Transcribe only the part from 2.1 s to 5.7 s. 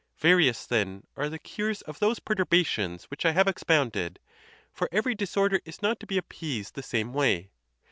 perturbations which I have expounded, for every dis order